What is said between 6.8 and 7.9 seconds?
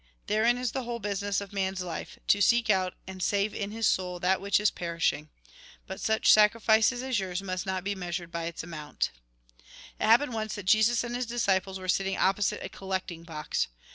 as yours must not